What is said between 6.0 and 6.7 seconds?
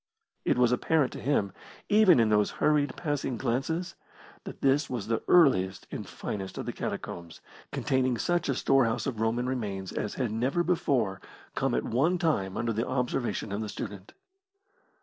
finest of